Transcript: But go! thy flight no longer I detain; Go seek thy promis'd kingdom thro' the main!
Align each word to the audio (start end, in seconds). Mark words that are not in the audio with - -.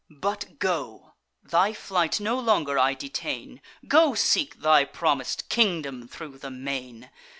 But 0.09 0.57
go! 0.57 1.13
thy 1.43 1.73
flight 1.73 2.19
no 2.19 2.39
longer 2.39 2.79
I 2.79 2.95
detain; 2.95 3.61
Go 3.87 4.15
seek 4.15 4.55
thy 4.59 4.83
promis'd 4.83 5.47
kingdom 5.47 6.07
thro' 6.07 6.29
the 6.29 6.49
main! 6.49 7.11